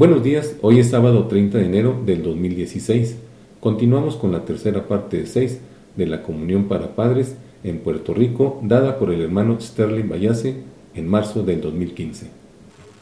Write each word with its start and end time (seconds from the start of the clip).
Buenos 0.00 0.22
días, 0.22 0.56
hoy 0.62 0.80
es 0.80 0.88
sábado 0.88 1.26
30 1.26 1.58
de 1.58 1.66
enero 1.66 1.94
del 2.06 2.22
2016. 2.22 3.18
Continuamos 3.60 4.16
con 4.16 4.32
la 4.32 4.46
tercera 4.46 4.84
parte 4.84 5.18
de 5.18 5.26
6 5.26 5.60
de 5.94 6.06
la 6.06 6.22
comunión 6.22 6.68
para 6.68 6.96
padres 6.96 7.36
en 7.62 7.80
Puerto 7.80 8.14
Rico, 8.14 8.60
dada 8.62 8.98
por 8.98 9.10
el 9.10 9.20
hermano 9.20 9.60
Sterling 9.60 10.08
Vallase 10.08 10.56
en 10.94 11.06
marzo 11.06 11.42
del 11.42 11.60
2015. 11.60 12.30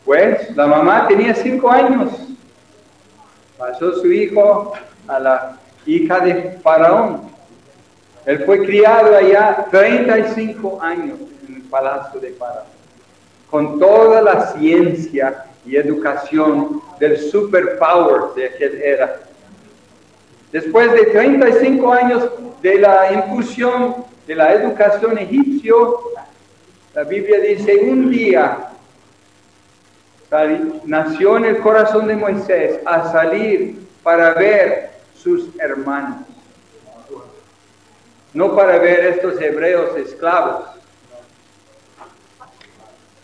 Pues 0.05 0.57
la 0.57 0.67
mamá 0.67 1.07
tenía 1.07 1.37
5 1.37 1.71
años. 1.71 2.11
Pasó 3.57 3.93
su 4.01 4.11
hijo 4.11 4.73
a 5.07 5.21
la 5.21 5.57
hija 5.87 6.19
de 6.19 6.59
Faraón. 6.65 7.21
Él 8.27 8.41
fue 8.41 8.67
criado 8.67 9.15
allá 9.15 9.67
35 9.71 10.83
años 10.83 11.19
en 11.47 11.55
el 11.55 11.63
palacio 11.63 12.19
de 12.19 12.33
Faraón, 12.33 12.67
con 13.49 13.79
toda 13.79 14.21
la 14.21 14.49
ciencia 14.49 15.45
y 15.65 15.77
educación 15.77 16.88
del 16.99 17.19
superpower 17.19 18.35
de 18.35 18.47
aquel 18.47 18.83
era. 18.83 19.21
Después 20.53 20.93
de 20.93 21.05
35 21.07 21.93
años 21.93 22.31
de 22.63 22.79
la 22.79 23.13
incursión 23.13 24.05
de 24.27 24.35
la 24.35 24.53
educación 24.53 25.19
egipcio, 25.19 26.01
la 26.95 27.05
Biblia 27.05 27.41
dice, 27.41 27.77
un 27.77 28.11
día 28.11 28.69
nació 30.85 31.37
en 31.39 31.45
el 31.47 31.59
corazón 31.59 32.07
de 32.07 32.17
Moisés 32.17 32.81
a 32.85 33.11
salir 33.11 33.87
para 34.03 34.35
ver 34.35 34.91
sus 35.15 35.49
hermanos, 35.59 36.27
no 38.35 38.55
para 38.55 38.79
ver 38.79 39.07
estos 39.07 39.41
hebreos 39.41 39.97
esclavos. 39.97 40.67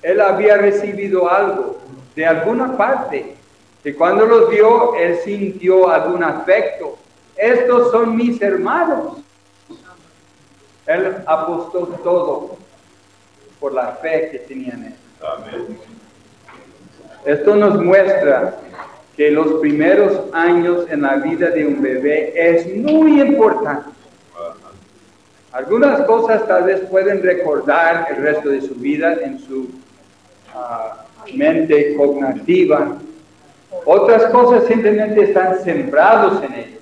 Él 0.02 0.20
había 0.20 0.56
recibido 0.56 1.30
algo 1.30 1.80
de 2.14 2.26
alguna 2.26 2.76
parte, 2.76 3.36
que 3.84 3.94
cuando 3.94 4.24
los 4.24 4.48
vio, 4.48 4.94
él 4.94 5.18
sintió 5.22 5.90
algún 5.90 6.24
afecto. 6.24 6.96
Estos 7.36 7.90
son 7.90 8.16
mis 8.16 8.40
hermanos. 8.40 9.18
Él 10.86 11.16
apostó 11.26 11.80
todo 12.02 12.56
por 13.60 13.74
la 13.74 13.92
fe 13.92 14.30
que 14.32 14.38
tenían 14.38 14.84
él. 14.84 14.94
Esto 17.26 17.54
nos 17.56 17.82
muestra 17.82 18.58
que 19.16 19.30
los 19.30 19.60
primeros 19.60 20.18
años 20.32 20.86
en 20.90 21.02
la 21.02 21.16
vida 21.16 21.50
de 21.50 21.66
un 21.66 21.82
bebé 21.82 22.32
es 22.34 22.74
muy 22.76 23.20
importante. 23.20 23.90
Algunas 25.52 26.00
cosas 26.06 26.46
tal 26.48 26.64
vez 26.64 26.80
pueden 26.88 27.22
recordar 27.22 28.08
el 28.10 28.16
resto 28.16 28.48
de 28.48 28.62
su 28.62 28.74
vida 28.76 29.14
en 29.22 29.38
su 29.38 29.68
ah, 30.54 31.04
mente 31.34 31.94
cognitiva. 31.96 32.98
Otras 33.84 34.24
cosas 34.26 34.66
simplemente 34.66 35.22
están 35.22 35.62
sembrados 35.62 36.42
en 36.42 36.54
ellos 36.54 36.80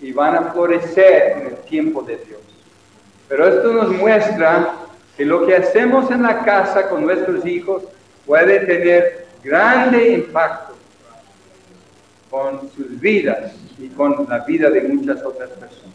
y 0.00 0.12
van 0.12 0.34
a 0.36 0.42
florecer 0.52 1.38
en 1.38 1.46
el 1.48 1.56
tiempo 1.58 2.02
de 2.02 2.16
Dios. 2.16 2.40
Pero 3.28 3.46
esto 3.46 3.72
nos 3.72 3.90
muestra 3.90 4.74
que 5.16 5.24
lo 5.24 5.46
que 5.46 5.56
hacemos 5.56 6.10
en 6.10 6.22
la 6.22 6.42
casa 6.44 6.88
con 6.88 7.04
nuestros 7.04 7.44
hijos 7.46 7.82
puede 8.26 8.60
tener 8.60 9.26
grande 9.42 10.12
impacto 10.12 10.74
con 12.30 12.70
sus 12.72 12.98
vidas 13.00 13.52
y 13.78 13.88
con 13.88 14.26
la 14.28 14.38
vida 14.40 14.70
de 14.70 14.82
muchas 14.82 15.24
otras 15.24 15.50
personas. 15.50 15.94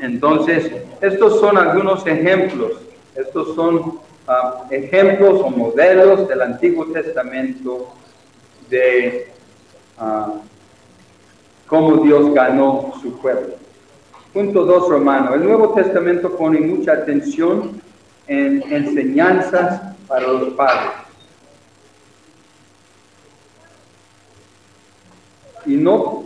Entonces, 0.00 0.70
estos 1.00 1.40
son 1.40 1.58
algunos 1.58 2.06
ejemplos, 2.06 2.72
estos 3.16 3.54
son 3.54 4.00
Ah, 4.30 4.66
ejemplos 4.70 5.40
o 5.40 5.48
modelos 5.48 6.28
del 6.28 6.42
Antiguo 6.42 6.84
Testamento 6.92 7.88
de 8.68 9.28
uh, 10.00 10.40
cómo 11.66 12.04
Dios 12.04 12.32
ganó 12.34 12.92
su 13.00 13.18
pueblo. 13.18 13.54
Punto 14.32 14.64
2, 14.64 14.88
Romano. 14.88 15.34
El 15.34 15.44
Nuevo 15.44 15.74
Testamento 15.74 16.36
pone 16.36 16.60
mucha 16.60 16.92
atención 16.92 17.80
en 18.26 18.62
enseñanzas 18.72 19.96
para 20.06 20.28
los 20.28 20.54
padres. 20.54 20.92
Y 25.66 25.76
no 25.76 26.24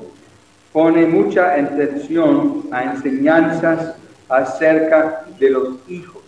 pone 0.72 1.06
mucha 1.06 1.54
atención 1.54 2.64
a 2.70 2.84
enseñanzas 2.84 3.94
acerca 4.28 5.26
de 5.38 5.50
los 5.50 5.68
hijos. 5.88 6.21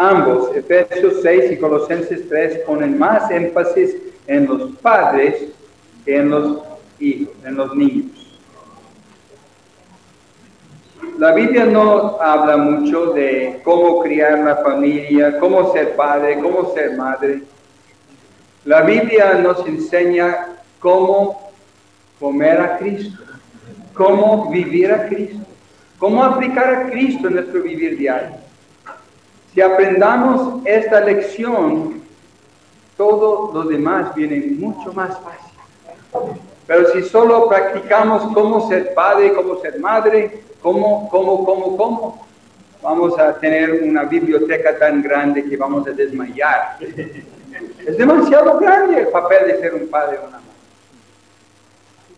Ambos, 0.00 0.54
Efesios 0.54 1.14
6 1.22 1.50
y 1.50 1.56
Colosenses 1.56 2.28
3, 2.28 2.60
ponen 2.60 2.96
más 2.96 3.28
énfasis 3.32 3.96
en 4.28 4.46
los 4.46 4.70
padres 4.76 5.46
que 6.04 6.16
en 6.16 6.30
los 6.30 6.58
hijos, 7.00 7.34
en 7.44 7.56
los 7.56 7.74
niños. 7.74 8.06
La 11.18 11.32
Biblia 11.32 11.64
no 11.64 12.16
habla 12.20 12.56
mucho 12.56 13.06
de 13.06 13.60
cómo 13.64 13.98
criar 13.98 14.38
la 14.38 14.58
familia, 14.58 15.36
cómo 15.40 15.72
ser 15.72 15.96
padre, 15.96 16.38
cómo 16.40 16.72
ser 16.74 16.96
madre. 16.96 17.42
La 18.64 18.82
Biblia 18.82 19.34
nos 19.34 19.66
enseña 19.66 20.58
cómo 20.78 21.50
comer 22.20 22.60
a 22.60 22.78
Cristo, 22.78 23.20
cómo 23.94 24.48
vivir 24.48 24.92
a 24.92 25.08
Cristo, 25.08 25.44
cómo 25.98 26.22
aplicar 26.22 26.72
a 26.72 26.90
Cristo 26.90 27.26
en 27.26 27.34
nuestro 27.34 27.64
vivir 27.64 27.98
diario. 27.98 28.47
Si 29.54 29.60
aprendamos 29.60 30.62
esta 30.64 31.00
lección, 31.00 32.02
todo 32.96 33.52
lo 33.54 33.62
demás 33.64 34.14
viene 34.14 34.40
mucho 34.58 34.92
más 34.92 35.18
fácil. 35.20 36.38
Pero 36.66 36.92
si 36.92 37.02
solo 37.02 37.48
practicamos 37.48 38.30
cómo 38.34 38.68
ser 38.68 38.92
padre, 38.92 39.32
cómo 39.32 39.60
ser 39.60 39.78
madre, 39.80 40.42
cómo, 40.60 41.08
cómo, 41.08 41.44
cómo, 41.44 41.76
cómo, 41.76 42.26
vamos 42.82 43.18
a 43.18 43.34
tener 43.38 43.82
una 43.82 44.04
biblioteca 44.04 44.78
tan 44.78 45.02
grande 45.02 45.44
que 45.44 45.56
vamos 45.56 45.86
a 45.86 45.92
desmayar. 45.92 46.76
Es 47.86 47.96
demasiado 47.96 48.58
grande 48.58 49.00
el 49.00 49.08
papel 49.08 49.46
de 49.46 49.60
ser 49.60 49.74
un 49.74 49.88
padre 49.88 50.18
o 50.18 50.28
una 50.28 50.38
madre. 50.38 50.48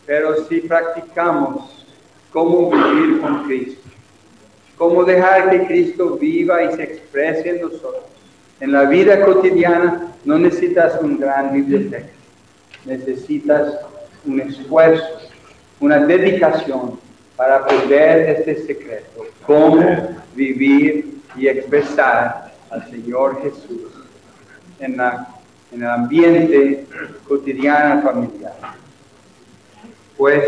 Pero 0.06 0.44
si 0.46 0.60
practicamos 0.62 1.86
cómo 2.32 2.70
vivir 2.70 3.20
con 3.20 3.44
Cristo, 3.44 3.89
cómo 4.80 5.04
dejar 5.04 5.50
que 5.50 5.66
Cristo 5.66 6.16
viva 6.16 6.64
y 6.64 6.74
se 6.74 6.84
exprese 6.84 7.50
en 7.50 7.60
nosotros. 7.60 8.02
En 8.60 8.72
la 8.72 8.84
vida 8.84 9.22
cotidiana 9.26 10.14
no 10.24 10.38
necesitas 10.38 10.98
un 11.02 11.20
gran 11.20 11.52
biblioteca, 11.52 12.08
necesitas 12.86 13.74
un 14.24 14.40
esfuerzo, 14.40 15.04
una 15.80 15.98
dedicación 15.98 16.98
para 17.36 17.56
aprender 17.56 18.30
este 18.38 18.66
secreto, 18.66 19.26
cómo 19.46 20.16
vivir 20.34 21.18
y 21.36 21.48
expresar 21.48 22.50
al 22.70 22.90
Señor 22.90 23.42
Jesús 23.42 23.92
en, 24.78 24.94
en 24.94 25.82
el 25.82 25.90
ambiente 25.90 26.86
cotidiano 27.28 28.00
familiar. 28.00 28.54
Pues, 30.16 30.42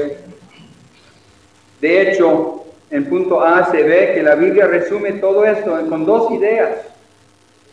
de 1.82 2.12
hecho, 2.12 2.62
en 2.92 3.06
punto 3.06 3.42
A 3.42 3.70
se 3.70 3.82
ve 3.82 4.12
que 4.14 4.22
la 4.22 4.34
Biblia 4.34 4.66
resume 4.66 5.12
todo 5.14 5.47
esto 5.47 5.80
con 5.88 6.04
dos 6.04 6.30
ideas. 6.30 6.76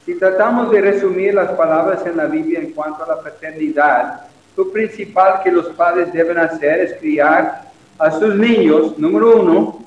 Si 0.05 0.15
tratamos 0.15 0.71
de 0.71 0.79
resumir 0.79 1.33
las 1.33 1.51
palabras 1.51 2.05
en 2.05 2.15
la 2.15 2.25
Biblia 2.25 2.59
en 2.59 2.71
cuanto 2.71 3.03
a 3.03 3.07
la 3.07 3.21
paternidad, 3.21 4.21
lo 4.55 4.71
principal 4.71 5.41
que 5.43 5.51
los 5.51 5.67
padres 5.67 6.13
deben 6.13 6.37
hacer 6.37 6.79
es 6.79 6.93
criar 6.99 7.63
a 7.97 8.11
sus 8.11 8.33
niños, 8.33 8.97
número 8.97 9.41
uno, 9.41 9.79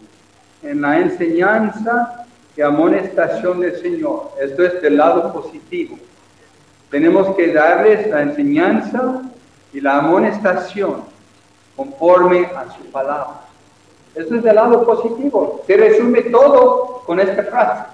en 0.63 0.83
la 0.83 0.99
enseñanza 0.99 2.27
y 2.55 2.61
amonestación 2.61 3.61
del 3.61 3.81
Señor. 3.81 4.33
Esto 4.39 4.65
es 4.65 4.83
del 4.83 4.99
lado 4.99 5.33
positivo. 5.33 5.99
Tenemos 6.91 7.35
que 7.37 7.55
darles 7.55 8.07
la 8.07 8.21
enseñanza 8.21 9.23
y 9.73 9.81
la 9.81 9.97
amonestación 9.97 11.05
conforme 11.75 12.51
a 12.55 12.71
su 12.77 12.85
palabra. 12.93 13.52
Esto 14.15 14.37
es 14.37 14.43
del 14.43 14.55
lado 14.55 14.85
positivo. 14.85 15.63
Se 15.67 15.77
resume 15.77 16.23
todo 16.23 17.03
con 17.07 17.19
esta 17.21 17.45
frase. 17.45 17.85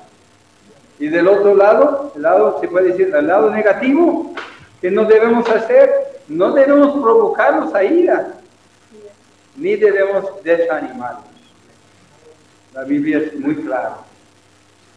Y 0.98 1.08
del 1.08 1.28
otro 1.28 1.54
lado, 1.54 2.12
el 2.16 2.22
lado, 2.22 2.58
se 2.60 2.68
puede 2.68 2.88
decir, 2.88 3.14
el 3.14 3.26
lado 3.26 3.50
negativo, 3.50 4.32
que 4.80 4.90
no 4.90 5.04
debemos 5.04 5.48
hacer, 5.48 5.90
no 6.26 6.52
debemos 6.52 7.00
provocarlos 7.00 7.72
a 7.74 7.84
ira, 7.84 8.34
ni 9.56 9.76
debemos 9.76 10.42
desanimarlos. 10.42 11.24
La 12.74 12.82
Biblia 12.82 13.18
es 13.18 13.38
muy 13.38 13.56
clara. 13.56 13.98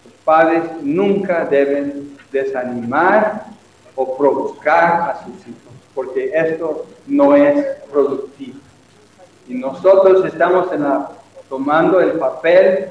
Los 0.05 0.13
padres 0.25 0.63
nunca 0.81 1.45
deben 1.45 2.17
desanimar 2.31 3.45
o 3.95 4.17
provocar 4.17 5.11
a 5.11 5.23
sus 5.23 5.47
hijos, 5.47 5.73
porque 5.93 6.31
esto 6.33 6.85
no 7.05 7.35
es 7.35 7.63
productivo. 7.91 8.59
Y 9.51 9.55
nosotros 9.55 10.25
estamos 10.25 10.69
tomando 11.49 11.99
el 11.99 12.11
papel 12.13 12.85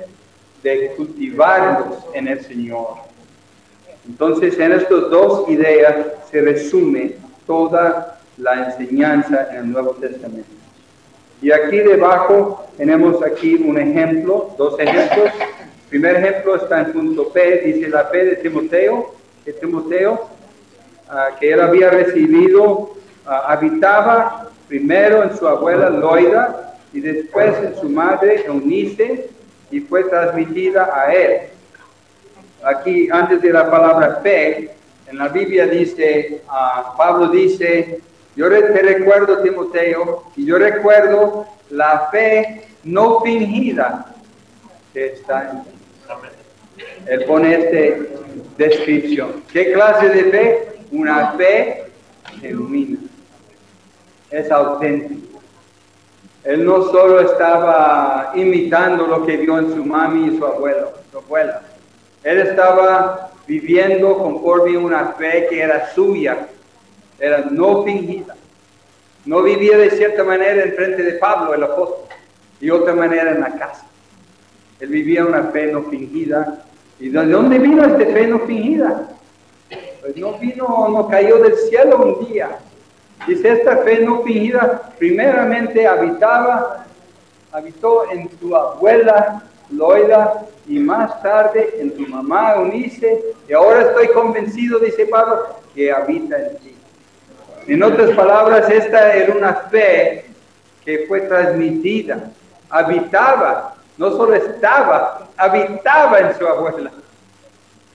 de 0.63 0.93
cultivarlos 0.95 2.05
en 2.13 2.29
el 2.29 2.45
Señor. 2.45 2.97
Entonces, 4.07 4.59
en 4.59 4.73
estas 4.73 5.09
dos 5.09 5.49
ideas 5.49 5.95
se 6.31 6.43
resume 6.43 7.15
toda 7.47 8.21
la 8.37 8.67
enseñanza 8.67 9.49
en 9.53 9.57
el 9.57 9.73
Nuevo 9.73 9.93
Testamento. 9.93 10.51
Y 11.41 11.51
aquí 11.51 11.79
debajo 11.79 12.67
tenemos 12.77 13.23
aquí 13.23 13.55
un 13.55 13.79
ejemplo, 13.79 14.55
dos 14.59 14.79
ejemplos. 14.79 15.31
El 15.39 15.89
primer 15.89 16.17
ejemplo 16.17 16.57
está 16.57 16.83
en 16.83 16.93
punto 16.93 17.31
P, 17.31 17.63
dice 17.65 17.89
la 17.89 18.05
fe 18.05 18.27
de 18.27 18.37
Timoteo, 18.37 19.15
que 19.47 19.55
Timoteo, 19.55 20.29
ah, 21.09 21.29
que 21.41 21.55
él 21.55 21.61
había 21.61 21.89
recibido, 21.89 22.91
ah, 23.25 23.47
habitaba 23.49 24.50
primero 24.71 25.25
en 25.25 25.37
su 25.37 25.49
abuela 25.49 25.91
Loida 25.91 26.77
y 26.93 27.01
después 27.01 27.53
en 27.59 27.75
su 27.75 27.89
madre 27.89 28.45
Eunice 28.47 29.29
y 29.69 29.81
fue 29.81 30.05
transmitida 30.05 30.89
a 30.95 31.13
él. 31.13 31.41
Aquí, 32.63 33.09
antes 33.11 33.43
de 33.43 33.53
la 33.53 33.69
palabra 33.69 34.21
fe, 34.23 34.71
en 35.09 35.19
la 35.19 35.27
Biblia 35.27 35.67
dice, 35.67 36.41
Pablo 36.97 37.27
dice, 37.31 38.01
yo 38.37 38.49
te 38.49 38.81
recuerdo, 38.81 39.43
Timoteo, 39.43 40.25
y 40.37 40.47
yo 40.47 40.57
recuerdo 40.57 41.47
la 41.71 42.09
fe 42.13 42.69
no 42.85 43.21
fingida 43.23 44.15
que 44.93 45.07
está 45.15 45.51
en 45.51 45.65
ti. 45.65 45.71
Él 47.07 47.25
pone 47.25 47.55
esta 47.55 48.07
descripción. 48.57 49.43
¿Qué 49.53 49.73
clase 49.73 50.11
de 50.11 50.25
fe? 50.31 50.69
Una 50.93 51.33
fe 51.33 51.87
genuina. 52.41 53.10
Es 54.31 54.51
auténtico. 54.51 55.41
Él 56.45 56.65
no 56.65 56.83
solo 56.85 57.21
estaba 57.21 58.33
imitando 58.35 59.07
lo 59.07 59.27
que 59.27 59.37
vio 59.37 59.59
en 59.59 59.75
su 59.75 59.85
mami 59.85 60.29
y 60.29 60.39
su 60.39 60.47
abuelo, 60.47 60.93
su 61.11 61.19
abuela. 61.19 61.63
Él 62.25 62.39
estaba 62.39 63.31
viviendo 63.47 64.17
conforme 64.17 64.77
una 64.79 65.13
fe 65.19 65.47
que 65.51 65.61
era 65.61 65.91
suya, 65.93 66.47
era 67.19 67.47
no 67.51 67.83
fingida. 67.85 68.37
No 69.27 69.43
vivía 69.43 69.77
de 69.77 69.91
cierta 69.91 70.25
manera 70.25 70.63
en 70.63 70.73
frente 70.75 71.03
de 71.03 71.13
Pablo, 71.15 71.53
el 71.53 71.63
apóstol, 71.63 72.07
y 72.61 72.71
otra 72.71 72.95
manera 72.95 73.33
en 73.33 73.41
la 73.41 73.51
casa. 73.51 73.87
Él 74.81 74.89
vivía 74.89 75.27
una 75.27 75.45
fe 75.45 75.71
no 75.73 75.83
fingida. 75.85 76.65
¿Y 76.99 77.11
de 77.11 77.27
dónde 77.27 77.59
vino 77.59 77.85
esta 77.85 78.13
fe 78.13 78.27
no 78.27 78.41
fingida? 78.41 79.09
Pues 80.01 80.17
no 80.17 80.39
vino, 80.39 80.89
no 80.89 81.09
cayó 81.09 81.39
del 81.39 81.55
cielo 81.57 82.19
un 82.19 82.27
día. 82.27 82.59
Dice, 83.27 83.49
esta 83.49 83.79
fe 83.79 84.01
no 84.01 84.23
fingida 84.23 84.93
primeramente 84.99 85.87
habitaba, 85.87 86.87
habitó 87.53 88.11
en 88.11 88.29
tu 88.29 88.57
abuela 88.57 89.43
Loida 89.71 90.47
y 90.67 90.79
más 90.79 91.23
tarde 91.23 91.77
en 91.79 91.95
tu 91.97 92.07
mamá 92.09 92.57
Unice, 92.57 93.23
y 93.49 93.53
ahora 93.53 93.83
estoy 93.83 94.09
convencido, 94.09 94.79
dice 94.79 95.07
Pablo, 95.07 95.47
que 95.75 95.93
habita 95.93 96.37
en 96.39 96.59
ti. 96.59 96.77
En 97.67 97.83
otras 97.83 98.11
palabras, 98.11 98.69
esta 98.71 99.15
era 99.15 99.35
una 99.35 99.55
fe 99.55 100.25
que 100.85 101.05
fue 101.07 101.21
transmitida, 101.23 102.31
habitaba, 102.69 103.75
no 103.97 104.11
solo 104.13 104.35
estaba, 104.35 105.29
habitaba 105.37 106.19
en 106.21 106.39
su 106.39 106.47
abuela. 106.47 106.91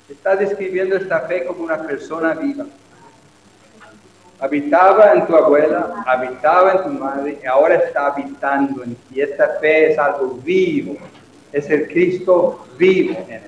Está 0.07 0.36
describiendo 0.36 0.95
esta 0.95 1.21
fe 1.21 1.45
como 1.45 1.63
una 1.63 1.81
persona 1.81 2.33
viva. 2.36 2.66
Habitaba 4.39 5.13
en 5.13 5.25
tu 5.25 5.35
abuela, 5.35 6.03
habitaba 6.05 6.73
en 6.73 6.83
tu 6.83 6.89
madre 6.89 7.39
y 7.41 7.45
ahora 7.45 7.75
está 7.75 8.07
habitando 8.07 8.83
en 8.83 8.95
ti. 8.95 9.21
Esta 9.21 9.57
fe 9.61 9.91
es 9.91 9.97
algo 9.97 10.39
vivo, 10.43 10.97
es 11.51 11.69
el 11.69 11.87
Cristo 11.87 12.65
vivo 12.77 13.17
en 13.27 13.33
él. 13.35 13.41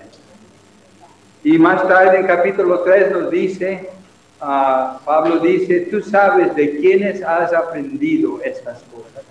Y 1.43 1.57
más 1.57 1.87
tarde 1.87 2.19
en 2.19 2.27
capítulo 2.27 2.79
3 2.79 3.11
nos 3.11 3.31
dice 3.31 3.89
Pablo 4.39 5.39
dice, 5.39 5.81
tú 5.89 6.01
sabes 6.01 6.55
de 6.55 6.77
quiénes 6.77 7.23
has 7.23 7.53
aprendido 7.53 8.39
estas 8.43 8.83
cosas. 8.83 9.23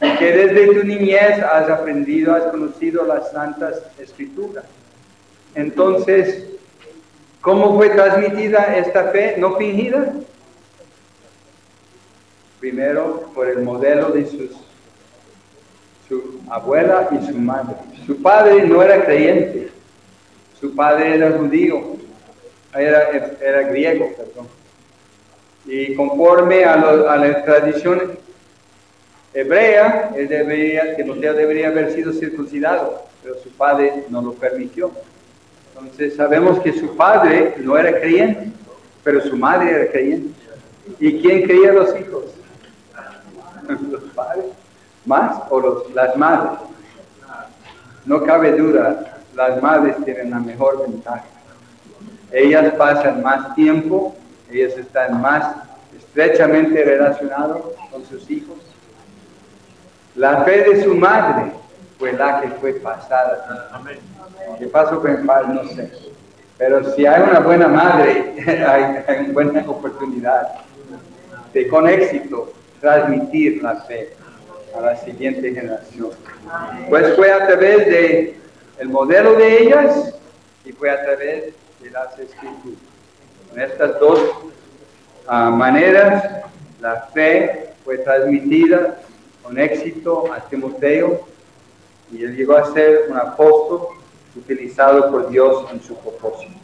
Y 0.00 0.16
que 0.16 0.32
desde 0.32 0.74
tu 0.74 0.86
niñez 0.86 1.40
has 1.42 1.68
aprendido, 1.68 2.34
has 2.34 2.44
conocido 2.44 3.04
las 3.04 3.32
santas 3.32 3.82
escrituras. 3.98 4.64
Entonces, 5.56 6.44
¿cómo 7.40 7.76
fue 7.76 7.90
transmitida 7.90 8.76
esta 8.76 9.04
fe 9.10 9.36
no 9.38 9.56
fingida? 9.56 10.12
Primero, 12.60 13.30
por 13.34 13.48
el 13.48 13.60
modelo 13.60 14.10
de 14.10 14.26
sus, 14.26 14.50
su 16.08 16.40
abuela 16.48 17.08
y 17.12 17.26
su 17.26 17.38
madre. 17.38 17.76
Su 18.06 18.20
padre 18.20 18.62
no 18.64 18.82
era 18.82 19.04
creyente, 19.04 19.70
su 20.58 20.74
padre 20.74 21.14
era 21.14 21.32
judío, 21.32 21.96
era, 22.74 23.36
era 23.40 23.62
griego, 23.62 24.10
perdón. 24.16 24.48
Y 25.66 25.94
conforme 25.94 26.64
a, 26.64 26.76
la 26.76 27.44
tradición 27.44 28.18
hebrea, 29.34 30.10
él 30.16 30.26
debería, 30.28 30.96
Timoteo 30.96 31.34
debería 31.34 31.68
haber 31.68 31.92
sido 31.92 32.12
circuncidado, 32.12 33.02
pero 33.22 33.38
su 33.42 33.50
padre 33.50 34.04
no 34.08 34.22
lo 34.22 34.32
permitió. 34.32 34.90
Entonces 35.80 36.16
sabemos 36.16 36.60
que 36.60 36.72
su 36.72 36.96
padre 36.96 37.54
no 37.58 37.76
era 37.76 38.00
creyente, 38.00 38.50
pero 39.04 39.20
su 39.20 39.36
madre 39.36 39.70
era 39.70 39.90
creyente. 39.90 40.34
¿Y 40.98 41.20
quién 41.20 41.42
creía 41.42 41.72
los 41.72 41.88
hijos? 41.98 42.24
¿Los 43.90 44.02
padres? 44.14 44.46
¿Más 45.04 45.40
o 45.50 45.60
los, 45.60 45.94
las 45.94 46.16
madres? 46.16 46.58
No 48.04 48.24
cabe 48.24 48.52
duda, 48.52 49.20
las 49.34 49.62
madres 49.62 49.96
tienen 50.04 50.30
la 50.30 50.40
mejor 50.40 50.82
ventaja. 50.82 51.24
Ellas 52.32 52.74
pasan 52.74 53.22
más 53.22 53.54
tiempo, 53.54 54.16
ellas 54.50 54.76
están 54.76 55.20
más 55.20 55.54
estrechamente 55.96 56.84
relacionadas 56.84 57.58
con 57.90 58.04
sus 58.06 58.30
hijos. 58.30 58.56
La 60.14 60.42
fe 60.44 60.64
de 60.64 60.82
su 60.82 60.94
madre 60.94 61.52
fue 61.98 62.12
la 62.12 62.40
que 62.40 62.48
fue 62.48 62.74
pasada. 62.74 63.72
¿Qué 64.58 64.66
pasó 64.66 65.00
con 65.00 65.10
el 65.10 65.26
padre? 65.26 65.48
No 65.54 65.64
sé. 65.64 65.90
Pero 66.56 66.92
si 66.94 67.06
hay 67.06 67.22
una 67.22 67.40
buena 67.40 67.68
madre, 67.68 68.34
hay, 68.66 69.22
una 69.22 69.32
buena 69.32 69.64
oportunidad 69.68 70.48
de 71.52 71.68
con 71.68 71.88
éxito 71.88 72.52
transmitir 72.80 73.62
la 73.62 73.76
fe 73.76 74.12
a 74.76 74.80
la 74.80 74.96
siguiente 74.96 75.52
generación. 75.52 76.10
Pues 76.88 77.14
fue 77.16 77.32
a 77.32 77.46
través 77.46 77.86
de 77.86 78.36
el 78.78 78.88
modelo 78.88 79.34
de 79.34 79.62
ellas 79.62 80.14
y 80.64 80.72
fue 80.72 80.90
a 80.90 81.02
través 81.02 81.54
de 81.80 81.90
las 81.90 82.18
escrituras. 82.18 82.78
En 83.54 83.62
estas 83.62 83.98
dos 83.98 84.20
ah, 85.26 85.50
maneras, 85.50 86.42
la 86.80 87.02
fe 87.14 87.70
fue 87.84 87.98
transmitida 87.98 88.98
con 89.42 89.58
éxito 89.58 90.32
a 90.32 90.40
Timoteo 90.40 91.26
y 92.10 92.24
él 92.24 92.36
llegó 92.36 92.56
a 92.56 92.72
ser 92.72 93.06
un 93.08 93.16
apóstol 93.16 93.88
utilizado 94.36 95.10
por 95.10 95.28
Dios 95.30 95.66
en 95.72 95.82
su 95.82 95.94
propósito. 95.96 96.54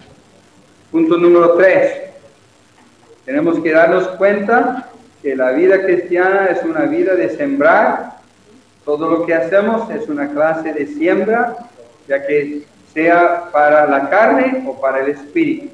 Punto 0.90 1.16
número 1.16 1.54
tres. 1.54 2.02
Tenemos 3.24 3.58
que 3.60 3.72
darnos 3.72 4.06
cuenta 4.16 4.90
que 5.22 5.34
la 5.34 5.52
vida 5.52 5.82
cristiana 5.82 6.46
es 6.46 6.62
una 6.62 6.82
vida 6.82 7.14
de 7.14 7.30
sembrar. 7.36 8.18
Todo 8.84 9.08
lo 9.08 9.26
que 9.26 9.34
hacemos 9.34 9.88
es 9.90 10.08
una 10.08 10.30
clase 10.30 10.72
de 10.72 10.86
siembra, 10.86 11.56
ya 12.06 12.26
que 12.26 12.64
sea 12.92 13.50
para 13.50 13.86
la 13.86 14.08
carne 14.08 14.64
o 14.68 14.80
para 14.80 15.00
el 15.00 15.10
espíritu. 15.10 15.70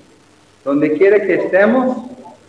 Donde 0.64 0.96
quiera 0.96 1.20
que 1.20 1.34
estemos 1.34 1.98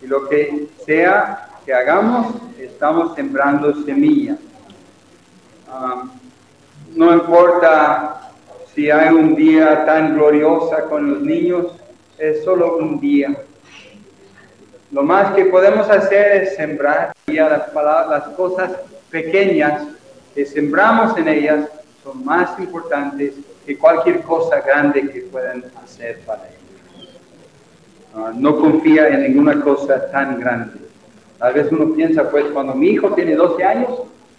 y 0.00 0.06
lo 0.06 0.28
que 0.28 0.68
sea 0.86 1.48
que 1.66 1.74
hagamos, 1.74 2.34
estamos 2.58 3.14
sembrando 3.14 3.74
semillas. 3.84 4.38
Ah, 5.68 6.04
no 6.94 7.12
importa 7.12 8.30
si 8.74 8.90
hay 8.90 9.12
un 9.14 9.34
día 9.34 9.84
tan 9.84 10.14
glorioso 10.14 10.76
con 10.88 11.10
los 11.10 11.22
niños, 11.22 11.66
es 12.18 12.44
solo 12.44 12.76
un 12.76 13.00
día. 13.00 13.36
Lo 14.90 15.02
más 15.02 15.34
que 15.34 15.46
podemos 15.46 15.88
hacer 15.88 16.42
es 16.42 16.56
sembrar 16.56 17.12
y 17.26 17.34
las, 17.34 17.72
las 17.74 18.24
cosas 18.36 18.72
pequeñas 19.10 19.82
que 20.34 20.44
sembramos 20.46 21.16
en 21.16 21.28
ellas 21.28 21.68
son 22.02 22.24
más 22.24 22.58
importantes 22.58 23.34
que 23.64 23.78
cualquier 23.78 24.22
cosa 24.22 24.60
grande 24.60 25.08
que 25.10 25.20
puedan 25.22 25.64
hacer 25.82 26.20
para 26.20 26.42
ellos. 26.48 27.08
Ah, 28.14 28.32
no 28.34 28.58
confía 28.58 29.08
en 29.08 29.22
ninguna 29.22 29.60
cosa 29.62 30.10
tan 30.10 30.38
grande. 30.38 30.80
A 31.40 31.50
veces 31.50 31.72
uno 31.72 31.94
piensa, 31.94 32.28
pues 32.30 32.44
cuando 32.52 32.74
mi 32.74 32.88
hijo 32.88 33.12
tiene 33.14 33.34
12 33.34 33.64
años, 33.64 33.90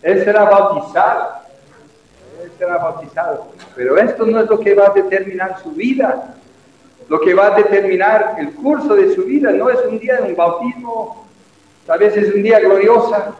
él 0.01 0.23
será 0.23 0.43
bautizado. 0.43 1.42
Será 2.57 2.77
bautizado. 2.77 3.47
Pero 3.75 3.97
esto 3.97 4.25
no 4.25 4.39
es 4.39 4.49
lo 4.49 4.59
que 4.59 4.73
va 4.73 4.87
a 4.87 4.93
determinar 4.93 5.57
su 5.61 5.71
vida. 5.71 6.35
Lo 7.09 7.19
que 7.19 7.33
va 7.33 7.47
a 7.47 7.55
determinar 7.55 8.35
el 8.39 8.51
curso 8.53 8.95
de 8.95 9.13
su 9.13 9.23
vida 9.23 9.51
no 9.51 9.69
es 9.69 9.79
un 9.87 9.99
día 9.99 10.17
de 10.17 10.29
un 10.29 10.35
bautismo, 10.35 11.27
tal 11.85 11.99
vez 11.99 12.15
es 12.15 12.33
un 12.33 12.43
día 12.43 12.59
gloriosa. 12.59 13.35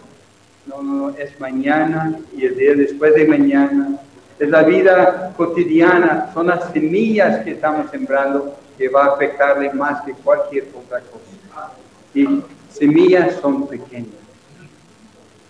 No, 0.66 0.82
no, 0.82 1.10
es 1.18 1.40
mañana 1.40 2.18
y 2.36 2.46
el 2.46 2.56
día 2.58 2.74
después 2.76 3.14
de 3.16 3.26
mañana 3.26 4.00
es 4.40 4.50
la 4.50 4.64
vida 4.64 5.34
cotidiana, 5.36 6.32
son 6.34 6.48
las 6.48 6.72
semillas 6.72 7.44
que 7.44 7.52
estamos 7.52 7.90
sembrando 7.92 8.56
que 8.78 8.90
va 8.90 9.06
a 9.06 9.14
afectarle 9.14 9.72
más 9.74 10.02
que 10.02 10.14
cualquier 10.14 10.68
otra 10.76 11.00
cosa. 11.00 11.72
Y 12.14 12.42
semillas 12.70 13.36
son 13.42 13.68
pequeñas. 13.68 14.23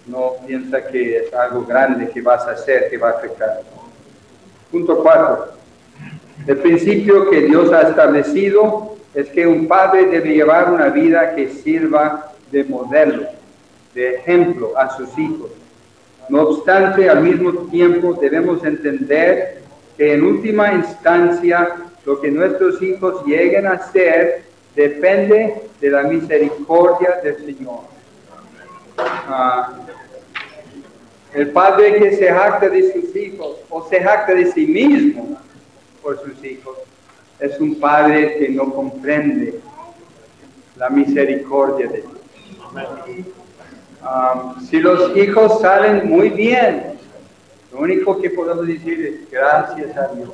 No 0.05 0.33
piensa 0.45 0.85
que 0.85 1.17
es 1.17 1.33
algo 1.33 1.65
grande 1.65 2.09
que 2.09 2.21
vas 2.21 2.45
a 2.45 2.51
hacer, 2.51 2.89
que 2.89 2.97
va 2.97 3.09
a 3.09 3.13
afectar. 3.13 3.61
Punto 4.71 5.01
cuatro. 5.01 5.53
El 6.45 6.57
principio 6.57 7.29
que 7.29 7.41
Dios 7.41 7.71
ha 7.71 7.81
establecido 7.81 8.97
es 9.13 9.29
que 9.29 9.47
un 9.47 9.67
padre 9.67 10.05
debe 10.05 10.33
llevar 10.33 10.71
una 10.71 10.89
vida 10.89 11.35
que 11.35 11.47
sirva 11.49 12.33
de 12.51 12.63
modelo, 12.63 13.27
de 13.93 14.15
ejemplo 14.15 14.77
a 14.77 14.95
sus 14.97 15.17
hijos. 15.17 15.51
No 16.29 16.41
obstante, 16.41 17.09
al 17.09 17.21
mismo 17.21 17.51
tiempo 17.69 18.13
debemos 18.19 18.63
entender 18.63 19.61
que 19.97 20.13
en 20.13 20.23
última 20.23 20.73
instancia 20.73 21.75
lo 22.05 22.19
que 22.19 22.31
nuestros 22.31 22.81
hijos 22.81 23.25
lleguen 23.25 23.67
a 23.67 23.79
ser 23.91 24.43
depende 24.75 25.61
de 25.79 25.89
la 25.89 26.03
misericordia 26.03 27.19
del 27.23 27.37
Señor. 27.45 27.81
Ah, 28.97 29.73
el 31.33 31.49
padre 31.49 31.95
que 31.97 32.15
se 32.15 32.27
jacta 32.27 32.69
de 32.69 32.93
sus 32.93 33.15
hijos 33.15 33.57
o 33.69 33.87
se 33.87 33.99
jacta 34.01 34.33
de 34.33 34.51
sí 34.51 34.67
mismo 34.67 35.37
por 36.01 36.19
sus 36.21 36.43
hijos 36.43 36.77
es 37.39 37.59
un 37.59 37.79
padre 37.79 38.37
que 38.37 38.49
no 38.49 38.71
comprende 38.73 39.59
la 40.75 40.89
misericordia 40.89 41.87
de 41.87 42.01
Dios. 42.01 43.27
Ah, 44.01 44.55
si 44.69 44.79
los 44.79 45.15
hijos 45.17 45.61
salen 45.61 46.07
muy 46.07 46.29
bien, 46.29 46.93
lo 47.71 47.79
único 47.79 48.21
que 48.21 48.29
podemos 48.29 48.67
decir 48.67 49.01
es 49.01 49.31
gracias 49.31 49.97
a 49.97 50.13
Dios, 50.13 50.29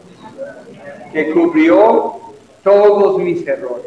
que 1.14 1.32
cubrió 1.32 2.16
todos 2.64 3.20
mis 3.20 3.48
errores. 3.48 3.86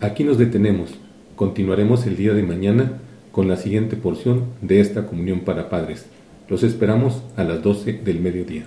Aquí 0.00 0.24
nos 0.24 0.38
detenemos. 0.38 0.98
Continuaremos 1.36 2.04
el 2.06 2.16
día 2.16 2.32
de 2.32 2.42
mañana 2.42 3.00
con 3.38 3.46
la 3.46 3.56
siguiente 3.56 3.94
porción 3.94 4.46
de 4.62 4.80
esta 4.80 5.06
comunión 5.06 5.42
para 5.42 5.68
padres. 5.68 6.06
Los 6.48 6.64
esperamos 6.64 7.22
a 7.36 7.44
las 7.44 7.62
12 7.62 7.92
del 7.92 8.18
mediodía. 8.18 8.66